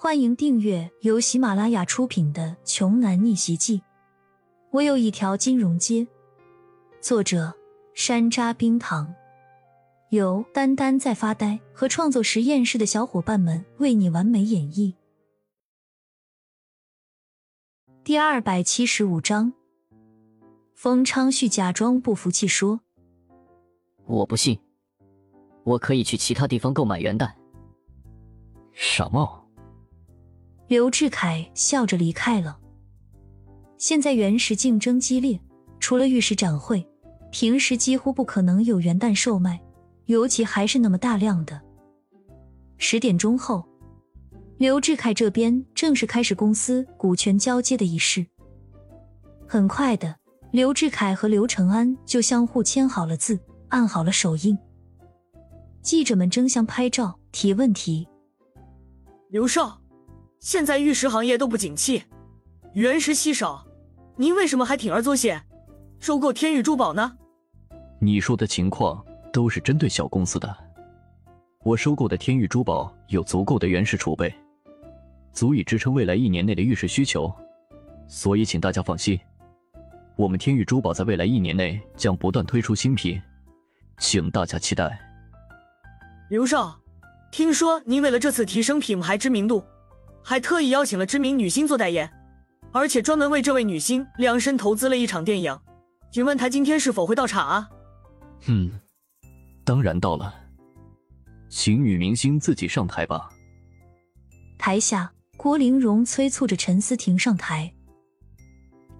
[0.00, 3.78] 欢迎订阅由喜马拉雅出品的《穷男逆袭记》。
[4.70, 6.06] 我有一条金融街。
[7.00, 7.52] 作者：
[7.94, 9.12] 山楂冰糖，
[10.10, 14.94] 由丹丹在发呆和创作实验室的小伙伴们为你完美演绎。
[18.04, 19.52] 第二百七十五章，
[20.74, 22.82] 封昌旭假装不服气说
[24.06, 24.60] ：“我不信，
[25.64, 27.28] 我可以去其他地方购买元旦。”
[28.72, 29.47] 傻帽。
[30.68, 32.58] 刘志凯笑着离开了。
[33.78, 35.40] 现在原石竞争激烈，
[35.80, 36.86] 除了玉石展会，
[37.32, 39.58] 平时几乎不可能有元旦售卖，
[40.04, 41.58] 尤其还是那么大量的。
[42.76, 43.66] 十点钟后，
[44.58, 48.26] 刘志凯这边正式开始公司股权交接的仪式。
[49.46, 50.16] 很快的，
[50.50, 54.58] 刘志凯和刘成安就相互签好了字，按好了手印。
[55.80, 58.06] 记者们争相拍照、提问题。
[59.30, 59.80] 刘少。
[60.40, 62.04] 现在玉石行业都不景气，
[62.72, 63.66] 原石稀少，
[64.16, 65.44] 您为什么还铤而走险，
[65.98, 67.18] 收购天宇珠宝呢？
[68.00, 70.56] 你说的情况都是针对小公司的，
[71.64, 74.32] 我收购的天宇珠宝有足够的原石储备，
[75.32, 77.32] 足以支撑未来一年内的玉石需求，
[78.06, 79.18] 所以请大家放心，
[80.14, 83.20] 我们天宇珠宝在未来一年内将不断推出新品，
[83.98, 85.00] 请大家期待。
[86.30, 86.78] 刘少，
[87.32, 89.64] 听说您为了这次提升品牌知名度。
[90.28, 92.12] 还特意邀请了知名女星做代言，
[92.70, 95.58] 而且专门为这位女星量身投资了一场电影。
[96.12, 97.70] 请问她今天是否会到场啊？
[98.46, 98.78] 嗯，
[99.64, 100.34] 当然到了，
[101.48, 103.30] 请女明星自己上台吧。
[104.58, 107.72] 台下，郭玲蓉催促着陈思婷上台。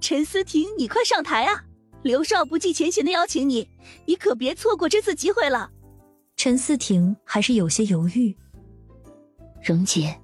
[0.01, 1.63] 陈思婷，你快上台啊！
[2.05, 3.69] 刘少不计前嫌的邀请你，
[4.07, 5.71] 你可别错过这次机会了。
[6.37, 8.35] 陈思婷还是有些犹豫。
[9.63, 10.19] 蓉姐。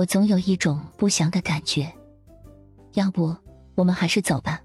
[0.00, 1.92] 我总有一种不祥的感觉，
[2.94, 3.36] 要不
[3.74, 4.62] 我们还是走吧。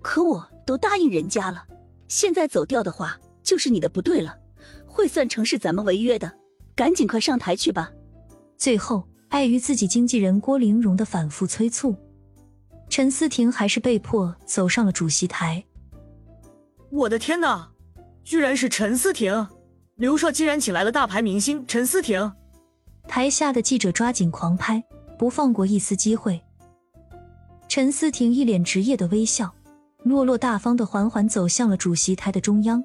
[0.00, 1.66] 可我都答应人家了，
[2.08, 4.34] 现在走掉的话就是你的不对了，
[4.86, 6.32] 会算成是咱们违约的。
[6.74, 7.92] 赶紧快上台去吧。
[8.56, 11.94] 最后，碍于自己经纪人郭玲蓉的反复催促，
[12.88, 15.62] 陈思婷还是被迫走上了主席台。
[16.88, 17.70] 我的天哪，
[18.24, 19.46] 居然是陈思婷！
[19.96, 22.32] 刘少竟然请来了大牌明星陈思婷。
[23.08, 24.82] 台下的记者抓紧狂拍，
[25.18, 26.40] 不放过一丝机会。
[27.68, 29.52] 陈思婷一脸职业的微笑，
[30.02, 32.82] 落落大方的缓缓走向了主席台的中央。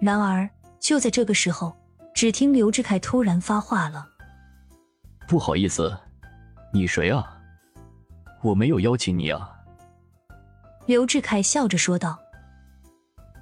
[0.00, 0.48] 然而，
[0.78, 1.74] 就在这个时候，
[2.14, 4.08] 只听刘志凯突然发话了
[5.26, 5.96] ：“不好意思，
[6.72, 7.38] 你谁啊？
[8.42, 9.52] 我没有邀请你啊。”
[10.86, 12.18] 刘志凯笑着说道：“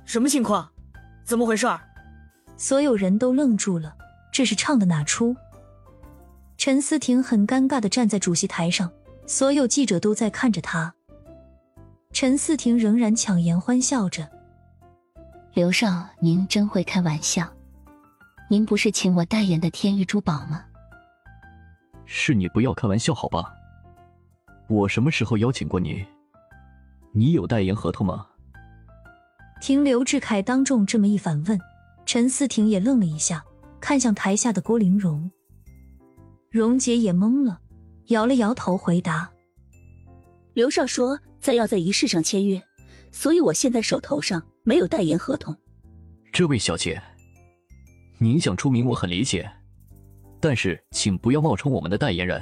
[0.04, 0.70] 什么情况？
[1.24, 1.66] 怎么回事？”
[2.56, 3.96] 所有人都愣住了，
[4.32, 5.34] 这是唱的哪出？
[6.64, 8.90] 陈思婷很尴尬的站在主席台上，
[9.26, 10.94] 所有记者都在看着她。
[12.10, 14.26] 陈思婷仍然强颜欢笑着
[15.52, 17.46] ：“刘少，您真会开玩笑。
[18.48, 20.64] 您不是请我代言的天玉珠宝吗？
[22.06, 23.52] 是你不要开玩笑好吧？
[24.66, 26.02] 我什么时候邀请过你？
[27.12, 28.26] 你有代言合同吗？”
[29.60, 31.60] 听刘志凯当众这么一反问，
[32.06, 33.44] 陈思婷也愣了一下，
[33.82, 35.30] 看向台下的郭玲蓉。
[36.54, 37.60] 蓉姐也懵了，
[38.10, 39.28] 摇了摇头，回答
[40.54, 42.62] ：“刘少说再要在仪式上签约，
[43.10, 45.52] 所以我现在手头上没有代言合同。”
[46.32, 47.02] 这位小姐，
[48.18, 49.50] 您想出名我很理解，
[50.38, 52.40] 但是请不要冒充我们的代言人。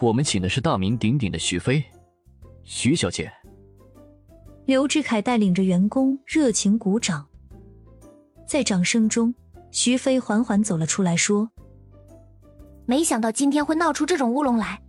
[0.00, 1.84] 我们请的是大名鼎鼎的徐飞，
[2.64, 3.30] 徐小姐。
[4.64, 7.26] 刘志凯带领着员工热情鼓掌，
[8.48, 9.34] 在掌声中，
[9.70, 11.50] 徐飞缓缓走了出来，说。
[12.88, 14.80] 没想到今天会闹出这种乌龙来，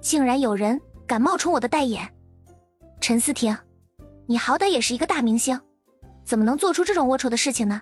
[0.00, 2.12] 竟然有人敢冒充我的代言。
[3.00, 3.56] 陈思婷，
[4.26, 5.58] 你好歹也是一个大明星，
[6.24, 7.80] 怎么能做出这种龌龊的事情呢？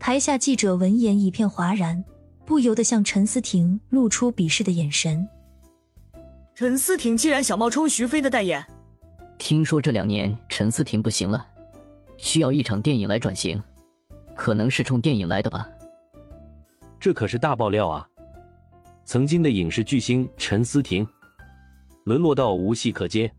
[0.00, 2.04] 台下记者闻言一片哗然，
[2.44, 5.28] 不由得向陈思婷露出鄙视的眼神。
[6.56, 8.64] 陈思婷竟然想冒充徐飞的代言？
[9.38, 11.46] 听说这两年陈思婷不行了，
[12.16, 13.62] 需要一场电影来转型，
[14.34, 15.68] 可能是冲电影来的吧。
[17.00, 18.06] 这可是大爆料啊！
[19.06, 21.04] 曾经的影视巨星陈思婷，
[22.04, 23.32] 沦落到无戏可接，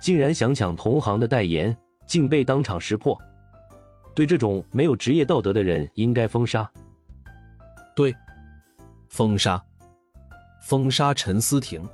[0.00, 1.76] 竟然想抢同行的代言，
[2.06, 3.20] 竟被当场识破。
[4.14, 6.70] 对这种没有职业道德的人，应该封杀。
[7.96, 8.14] 对，
[9.08, 9.60] 封杀，
[10.62, 11.84] 封杀陈思婷。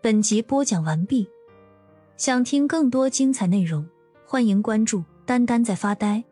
[0.00, 1.28] 本集播讲完毕，
[2.16, 3.86] 想听更多精彩内容。
[4.30, 6.22] 欢迎关注“丹丹在发呆”。